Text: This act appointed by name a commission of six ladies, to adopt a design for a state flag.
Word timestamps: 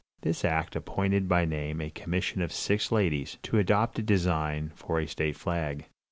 This 0.21 0.43
act 0.43 0.75
appointed 0.75 1.29
by 1.29 1.45
name 1.45 1.79
a 1.79 1.91
commission 1.91 2.41
of 2.41 2.51
six 2.51 2.91
ladies, 2.91 3.37
to 3.43 3.59
adopt 3.59 3.99
a 3.99 4.01
design 4.01 4.71
for 4.73 4.99
a 4.99 5.05
state 5.05 5.35
flag. 5.35 5.85